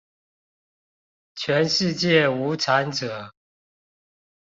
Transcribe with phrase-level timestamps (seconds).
[1.35, 3.35] 全世界無產者